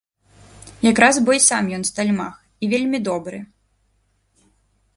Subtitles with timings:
[0.91, 2.33] Якраз бо і сам ён стальмах,
[2.65, 3.43] і вельмі добры.